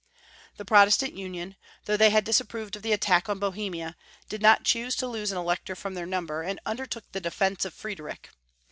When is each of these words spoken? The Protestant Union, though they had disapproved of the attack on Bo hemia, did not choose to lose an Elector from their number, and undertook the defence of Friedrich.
The 0.57 0.65
Protestant 0.65 1.13
Union, 1.15 1.55
though 1.85 1.95
they 1.95 2.09
had 2.09 2.23
disapproved 2.23 2.75
of 2.75 2.81
the 2.81 2.91
attack 2.91 3.29
on 3.29 3.37
Bo 3.37 3.51
hemia, 3.51 3.93
did 4.29 4.41
not 4.41 4.63
choose 4.63 4.95
to 4.95 5.05
lose 5.07 5.31
an 5.31 5.37
Elector 5.37 5.75
from 5.75 5.93
their 5.93 6.07
number, 6.07 6.41
and 6.41 6.59
undertook 6.65 7.11
the 7.11 7.19
defence 7.21 7.65
of 7.65 7.73
Friedrich. 7.75 8.29